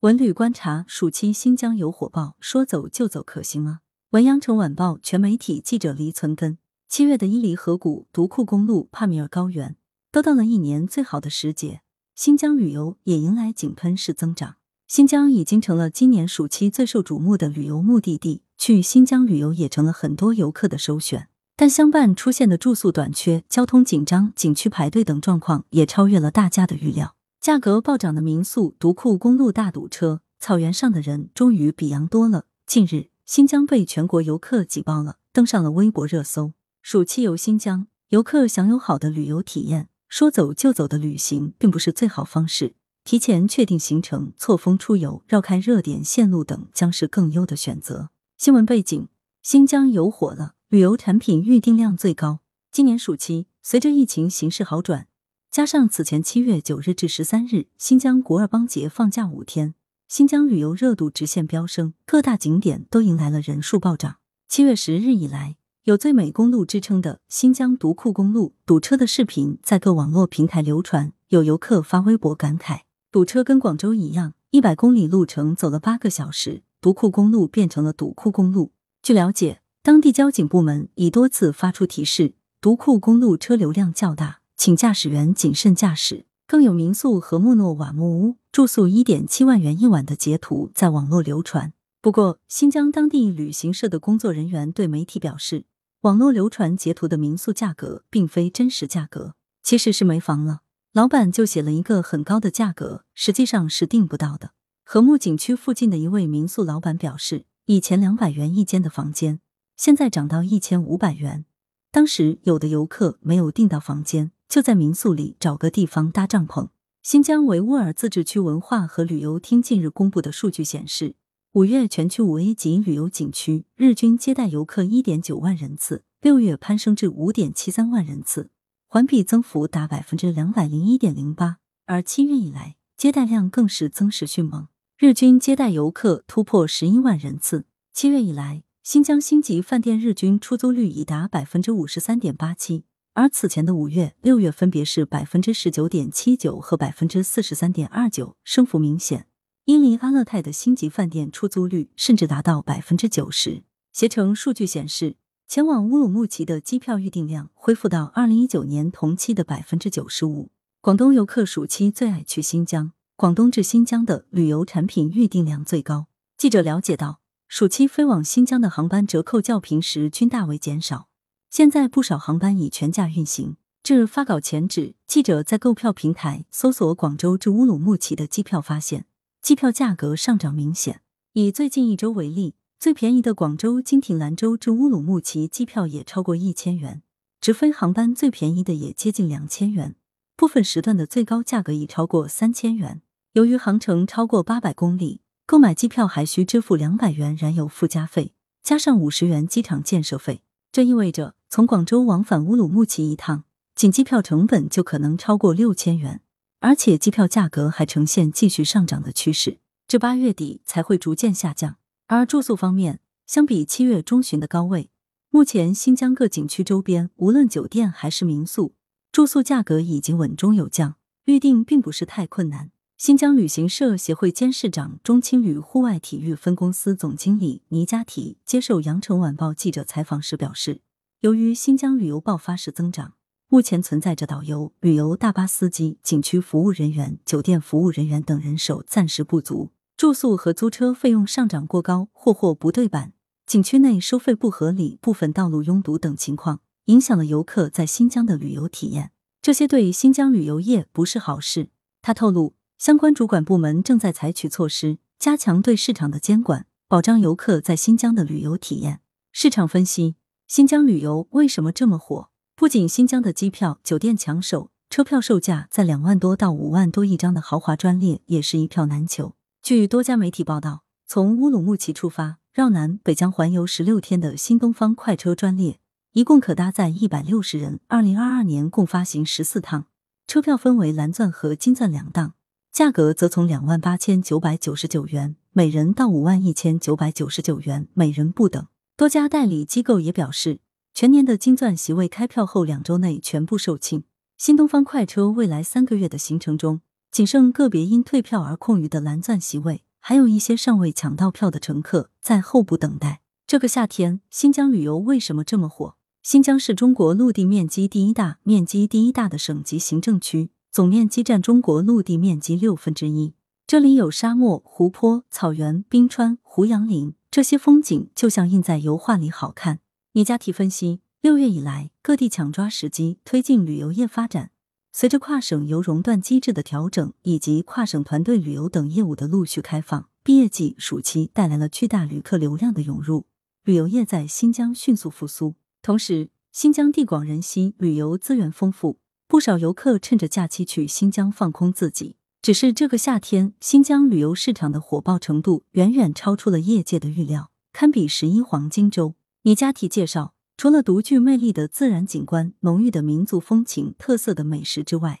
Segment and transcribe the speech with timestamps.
[0.00, 3.80] 文旅观察：暑期新疆游火爆，说走就走可行吗？
[4.12, 6.56] 文阳城晚报全媒体记者黎存根。
[6.88, 9.76] 七月的伊犁河谷、独库公路、帕米尔高原
[10.10, 11.82] 都到了一年最好的时节，
[12.14, 14.56] 新疆旅游也迎来井喷式增长。
[14.88, 21.28] 新疆已经成了今年暑期最受瞩目的旅游目的地，去新疆旅游也成了很多游客的首选。
[21.54, 27.16] 但相伴出现的住宿短缺、交通紧张、景区排队等状况，也超越了大家的预料。
[27.40, 32.44] 价格暴涨的民宿、独库公路大堵车，草原上的人终于比羊多了。
[32.66, 36.52] 近日，新疆被全国游客挤爆了，登上了微博热搜。
[36.82, 39.88] 暑期游新疆，游客享有好的旅游体验。
[40.06, 48.10] 说走就走的旅行并不是最好方式，提前确定行程、错峰出游、绕开热点线路等将是更优的选择。
[48.36, 49.08] 新闻背景：
[49.42, 52.40] 新疆游火了，旅游产品预订量最高。
[52.70, 55.06] 今年暑期，随着疫情形势好转。
[55.50, 59.74] 加上此前七月九日至十三日，新疆古尔邦节放假五天，
[60.06, 64.18] 新疆旅游热度直线飙升，各大景点都迎来了人数暴涨。
[64.48, 78.70] 七月十日以来，有“最美公路”之称的新疆独库公路堵车的视频在各网络平台流传，有游客发微博感慨：“堵车跟广州一样，一百公里路程走了八个小时，独库公路变成了堵库公路。”
[79.02, 84.39] 据了解，当地交警部门已多次发出提示，独库公路车流量较大。
[84.60, 86.26] 请驾驶员谨慎驾驶。
[86.46, 91.72] 更有民宿和木诺瓦木屋住宿一点七万元一晚的截图在网络流传。
[92.02, 95.64] 不过，新疆当地旅行社的工作人员对媒体表示，
[96.02, 100.60] 网络流传截图的民宿价格并非真实价格，其实是没房了，
[100.92, 104.50] 老板就写了一个很高的价格，实际上是订不到的。
[104.84, 109.40] 和睦景区附近的一位民宿老板表示，以前两百元一间的房间，
[109.78, 111.46] 现在涨到一千五百元。
[111.90, 114.32] 当时有的游客没有订到房间。
[114.50, 116.70] 就在民宿里找个地方搭帐篷。
[117.04, 121.14] 新疆维吾尔自治区文化和旅游厅近日公布的数据显示，
[121.52, 128.50] 五月全区五 A 级旅游景区日均接待游客一点九万人次，六月攀升至五点七三万人次，
[128.88, 131.58] 环比增幅达百分之两百零一点零八。
[131.86, 134.66] 而七月以来，接待量更是增势迅猛，
[134.98, 137.66] 日均接待游客突破十一万人次。
[137.92, 142.82] 七月以来，新疆星级饭店日均出租率已达百分之五十三点八七。
[143.12, 149.26] 而此前的五月、六月分别是百分之十九点七九和百分之四十三点二九，升幅明显。
[149.64, 153.64] 伊犁阿勒泰的星级饭店出租率甚至达到百分之九十。
[153.92, 155.16] 携程数据显示，
[155.46, 160.50] 前往乌鲁木齐的机票预订量恢复到二零一九年同期的百分之九十五。
[160.80, 166.06] 广东游客暑期最爱去新疆，广东至新疆的旅游产品预订量最高。
[166.38, 171.09] 记者了解到，暑期飞往新疆的航班折扣较平时均大为减少。
[171.50, 173.56] 现在不少航班已全价运行。
[173.82, 179.06] 至发稿前止，记者在购票平台搜索广州至乌鲁木齐的机票，发现
[179.42, 181.00] 机票价格上涨明显。
[181.32, 187.02] 以最近一周为例，最便宜的广州经停兰州至乌鲁木齐机票也超过一千元，
[187.40, 189.96] 直飞航班最便宜的也接近两千元，
[190.36, 193.02] 部分时段的最高价格已超过三千元。
[193.32, 201.34] 由于航程超过八百公里，购买机票还需支付两百元燃油附加费，加上五十元机场建设费，这意味着。
[201.52, 203.42] 从广州往返乌鲁木齐一趟，
[203.74, 206.20] 仅机票成本就可能超过六千元，
[206.60, 211.78] 而且机票价格还呈现继续上涨的趋势，至八月底才会逐渐下降。
[212.06, 214.90] 而住宿方面，相比七月中旬的高位，
[215.30, 218.74] 目前新疆各景区周边，无论酒店还是民宿，
[219.10, 220.94] 住宿价格已经稳中有降，
[221.24, 222.70] 预订并不是太困难。
[222.96, 230.82] 新疆旅行社协会监事长、中青旅户外体育分公司总经理倪佳提接受羊城晚报记者采访时表示。
[231.20, 233.12] 由于新疆旅游爆发式增长，
[233.48, 243.12] 目前存在着导游、旅游大巴司机、景区服务人员、酒店服务人员等人手暂时不足，住宿和租车费用上涨过高，货货不对版，
[243.44, 249.12] 景区内收费不合理，部分道路拥堵等情况，影响了游客在新疆的旅游体验。
[249.42, 251.68] 这些对新疆旅游业不是好事。
[252.00, 259.00] 他透露，相关主管部门正在采取措施，加强对市场的监管，保障游客在新疆的旅游体验。
[259.32, 260.14] 市场分析。
[260.50, 262.28] 新疆旅游为什么这么火？
[262.56, 269.36] 不仅新疆的机票、酒店抢手，车票售价在两万多到五万多一张的豪华专列也是一票难求。
[269.62, 275.78] 据多家媒体报道，从乌鲁木齐出发绕南北疆环游十六天的新东方快车专列，
[276.14, 277.78] 一共可搭载一百六十人。
[277.86, 279.86] 二零二二年共发行十四趟，
[280.26, 282.34] 车票分为蓝钻和金钻两档，
[282.72, 288.66] 价格则从两万八千九百九十九元每人到五万一千九百九十九元每人不等。
[289.00, 290.60] 多家代理机构也表示，
[290.92, 294.02] 全年的金钻席位开票后两周内全部售罄。
[294.36, 303.22] 新东方快车未来三个月的行程中，仅剩个别因退票而空余的蓝钻席位，还有一些尚未抢到票的乘客在候补等待。
[303.46, 305.96] 这个夏天，新疆旅游为什么这么火？
[306.22, 313.32] 新疆是中国陆地面积第一大、面积第一大的省级行政区，总面积占中国陆地面积六分之一。
[313.66, 319.78] 这里有沙漠、湖泊、草原、冰川、胡杨林，这些风景就像印在油画里，好看。
[320.14, 324.50] 尼加提分析，六月以来，各地抢抓时机推进旅游业发展。
[324.90, 333.26] 随着跨省游熔断机制的调整，以及跨省团队旅游等业务的陆续开放，毕业季、暑期带来了巨大旅客流量的涌入，
[333.62, 335.54] 旅游业在新疆迅速复苏。
[335.82, 338.98] 同时，新疆地广人稀，旅游资源丰富，
[339.28, 342.16] 不少游客趁着假期去新疆放空自己。
[342.42, 349.14] 只是这个夏天，新疆旅游市场的火爆程度远远超出了业界的预料，堪比十一黄金周。
[349.42, 355.20] 尼加提介绍，除了独具魅力的自然景观、浓郁的民族风情、特色的美食之外，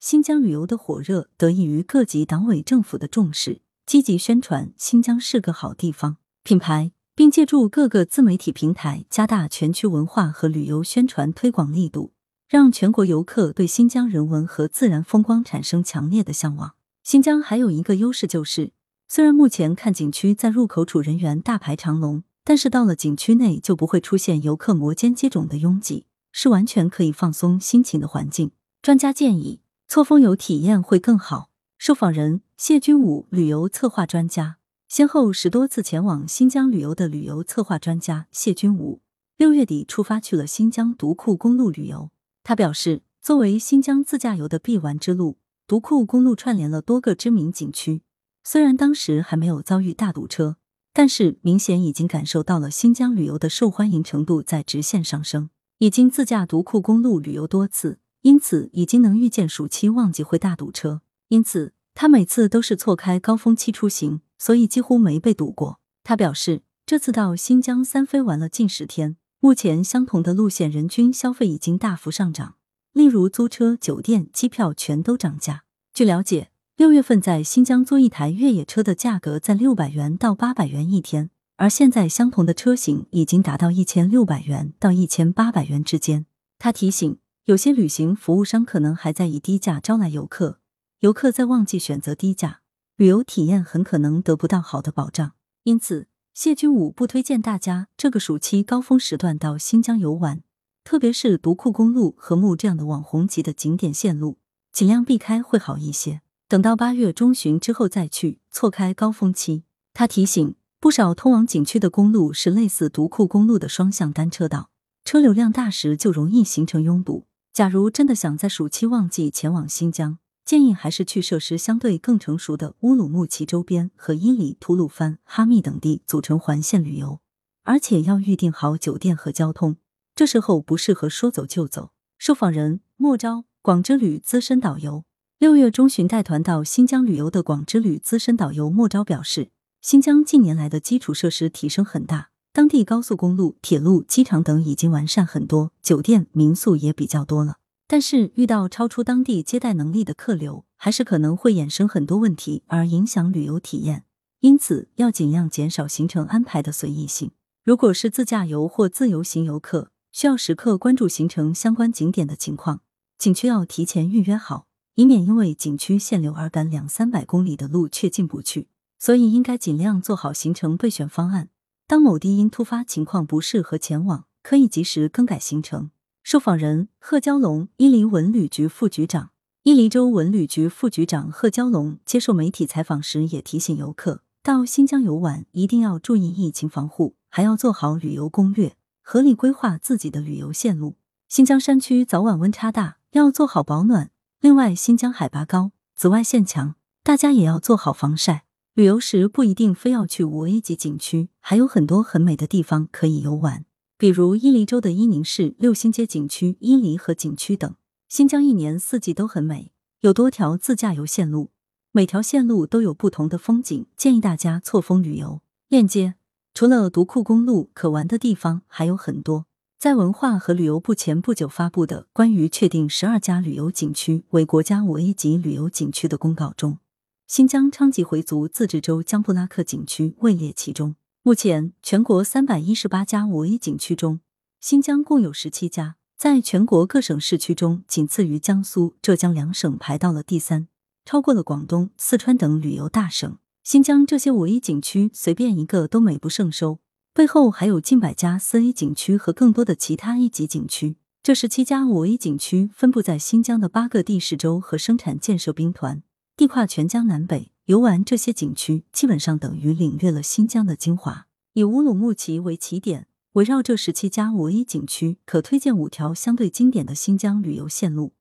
[0.00, 12.14] 新疆旅游的火热得益于各级党委政府的重视，积极宣传新疆是个好地方品牌，并借助各个自媒体平台加大全区文化和旅游宣传推广力度。
[12.48, 16.74] 让全国游客对新疆人文和自然风光产生强烈的向往。
[17.02, 18.70] 新疆还有一个优势就是，
[19.08, 28.52] 虽然目前看景区在入口处人员大排长龙，但是到了景区内就不会出现游客摩肩接踵的拥挤，是完全可以放松心情的环境。
[28.80, 31.50] 专家建议，错峰游体验会更好。
[31.78, 34.58] 受访人谢军武，旅游策划专家，
[34.88, 39.00] 先后十多次前往新疆旅游的旅游策划专家谢军武，
[39.36, 42.10] 六月底出发去了新疆独库公路旅游。
[42.48, 48.02] 他表示，作为新疆自驾游的必玩之路，独库公路串联了多个知名景区。
[48.44, 50.56] 虽然当时还没有遭遇大堵车，
[50.92, 55.50] 但是明显已经感受到了新疆旅游的受欢迎程度在直线上升。
[55.78, 61.00] 已经自驾独库公路旅游多次，因此已经能预见暑期旺季会大堵车。
[61.26, 65.80] 因此，他每次都是错开高峰期出行，所以几乎没被堵过。
[66.04, 69.16] 他表示，这次到新疆三飞玩了近十天。
[69.38, 72.56] 目前，相同的路线人均消费已经大幅上涨，
[72.92, 75.64] 例如租车、酒店、机票全都涨价。
[75.92, 86.24] 据了解，六月份在新疆租一台越野车的价格在六百元到八百元一天，而现在相同的车型已经达到一千六百元到一千八百元之间。
[86.58, 90.60] 他提醒，有些旅行服务商可能还在以低价招来游客，
[91.00, 92.62] 游客在旺季选择低价，
[92.96, 95.32] 旅游体验很可能得不到好的保障，
[95.64, 96.08] 因此。
[96.38, 100.42] 谢军武不推荐大家这个暑期高峰时段到新疆游玩，
[100.84, 104.36] 特别是独库公路、和木这样的网红级的景点线路，
[104.70, 106.20] 尽量避开会好一些。
[106.46, 109.64] 等到八月中旬之后再去，错开高峰期。
[109.94, 114.68] 他提醒，不少通往景区的公路是类似独库公路的双向单车道，
[115.06, 117.24] 车流量大时就容易形成拥堵。
[117.54, 127.18] 假如真的想在暑期旺季前往新疆，建议还是去设施相对更成熟的乌鲁木齐周边和伊犁、吐鲁番、哈密等地组成环线旅游，
[127.64, 129.78] 而且要预定好酒店和交通。
[130.14, 131.90] 这时候不适合说走就走。
[132.16, 135.02] 受访人莫昭，广之旅资深导游，
[135.40, 139.50] 六月中旬带团到新疆旅游的广之旅资深导游莫昭表示，
[139.82, 147.56] 新疆近年来的基础设施提升很大，当地高速公路、铁路、机场等已经完善很多，酒店、民宿也比较多了。
[147.88, 154.04] 但是遇到超出当地接待能力的客流，还是可能会衍生很多问题，而影响旅游体验。
[154.40, 157.30] 因此，要尽量减少行程安排的随意性。
[157.64, 162.82] 如果是自驾游或自由行游客，需要时刻关注行程相关景点的情况，
[163.18, 168.68] 景区要提前预约好，以免因为景区限流而赶两三百公里的路却进不去。
[168.98, 171.50] 所以，应该尽量做好行程备选方案。
[171.86, 175.90] 当某地因突发情况不适合前往，可以及时更改行程。
[176.26, 179.30] 受访人贺娇龙，伊犁文旅局副局长。
[179.62, 190.96] 伊犁州文旅局副局长贺娇龙接受媒体采访时也提醒游客，到新疆游玩一定要注意疫情防护，还要做好旅游攻略，合理规划自己的旅游线路。
[191.28, 194.10] 新疆山区早晚温差大，要做好保暖。
[194.40, 198.46] 另外，新疆海拔高，紫外线强，大家也要做好防晒。
[198.74, 203.64] 旅游时不一定非要去五 A 级景区，还有很多很美的地方可以游玩。
[203.98, 207.74] 比如伊犁州的伊宁市六星街景区、伊犁河景区等。
[208.08, 211.50] 新疆一年四季都很美，有多条自驾游线路，
[211.92, 215.40] 每条线路都有不同的风景，建议大家错峰旅游。
[215.68, 216.16] 链接
[216.52, 219.46] 除了独库公路，可玩的地方还有很多。
[219.78, 226.78] 在文化和旅游部前不久发布的关于确定十二家旅游景区为国家五 A 级旅游景区的公告中，
[227.26, 230.96] 新疆昌吉回族自治州江布拉克景区位列其中。
[231.26, 234.20] 目前，全国三百一十八家五 A 景区中，
[234.60, 240.68] 新疆共有十七家，在全国各省市区中，仅次于江苏、浙江两省，排到了第三，
[241.04, 243.38] 超过了广东、四川等旅游大省。
[243.64, 246.78] 新疆这些五 A 景区随便一个都美不胜收，
[247.12, 250.94] 背后还有近百家四 A 景区和更多的其他一级景区。
[251.24, 256.04] 这十七家五 A 景区分布在新疆的八个地市州和生产建设兵团，
[256.36, 257.50] 地跨全疆南北。
[257.66, 261.26] 游玩这些景区，基本上等于领略了新疆的精华。
[261.54, 268.12] 以乌鲁木齐为起点，围绕这十七家五 A 景区，可推荐五条相对经典的新疆旅游线路。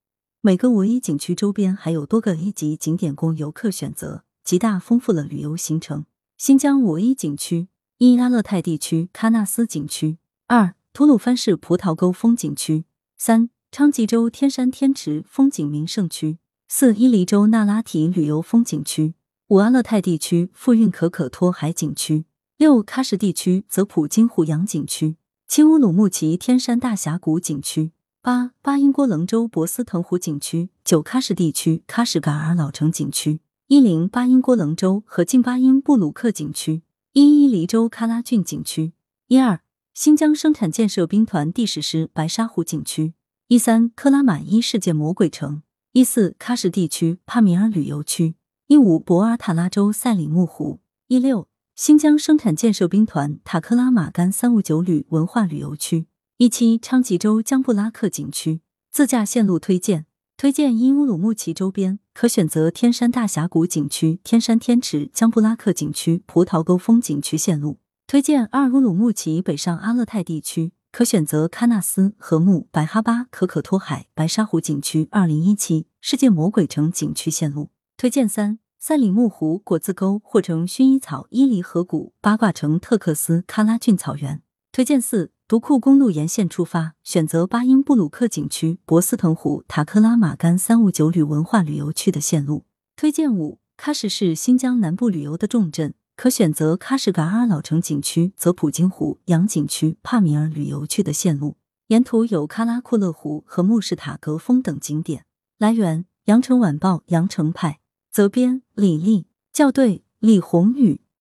[0.41, 4.23] 每个五 A 景区周边还有多个 A 级景点供游客选择。
[4.43, 6.05] 极大丰富了旅游行程。
[6.37, 7.67] 新疆五 A 景区：
[7.99, 12.83] 一、阿勒泰地区喀纳斯景区；二、吐鲁番市葡萄沟风景区；
[13.15, 16.37] 三、昌吉州天山天池风景名胜区；
[16.67, 19.13] 四、伊犁州那拉提旅游风景区；
[19.49, 22.23] 五、阿勒泰地区富蕴可可托海景区；
[22.57, 27.91] 六、喀什地区泽普金湖洋景区；七、乌鲁木齐天山大峡谷景区；
[28.23, 33.39] 八、巴音郭楞州博斯腾湖景区；九、喀什地区喀什噶尔老城景区。
[33.67, 36.81] 一零巴音郭楞州和近巴音布鲁克景区，
[37.13, 38.93] 一伊犁州喀拉峻景区，
[39.27, 39.61] 一二
[39.93, 43.13] 新疆生产建设兵团第十师白沙湖景区，
[43.49, 45.61] 一三克拉玛依世界魔鬼城，
[45.91, 48.33] 一四喀什地区帕米尔旅游区，
[48.67, 56.07] 一五博尔塔拉州赛里木湖，一六新疆生产建设兵团塔克拉玛干三五九旅文化旅游区，
[56.37, 60.07] 一七昌吉州江布拉克景区，自驾线路推荐。
[60.35, 67.77] 推荐一乌鲁木齐周边可选择天山大峡谷景区、天山天池、江布拉克景区、葡萄沟风景区线路。
[68.07, 77.69] 推荐二乌鲁木齐北上阿勒泰地区可选择喀纳斯、禾木、白哈巴、可可托海、白沙湖景区二零一七世界魔鬼城景区线路。
[77.97, 84.41] 推荐三赛里木湖、果子沟、或成、薰衣草、伊犁河谷、八卦城、特克斯、喀拉峻草原。
[84.71, 85.31] 推荐四。
[85.47, 92.65] 独库公路沿线出发，选择巴音布鲁克景区、博斯腾湖、塔克拉玛干三五九旅文化旅游区的线路。
[92.95, 101.57] 推荐五：喀什是新疆南部旅游的重镇，可选择喀什噶尔老城景区、泽普金湖洋景区、帕米尔旅游区的线路。
[101.89, 105.25] 沿途有喀拉库勒湖和穆士塔格峰等景点。
[105.59, 107.77] 来源：羊城晚报羊城派，
[108.15, 111.01] 责编：李丽，校对：李宏宇。